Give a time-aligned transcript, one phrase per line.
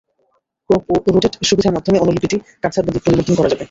[0.69, 3.59] Crop ও rotate সুবিধার মাধ্যমে অনুলিপিটি কাটছাঁট বা দিক পরিবর্তন করা যাবে।